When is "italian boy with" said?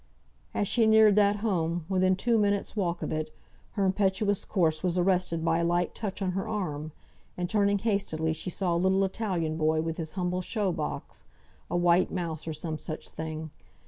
9.05-9.97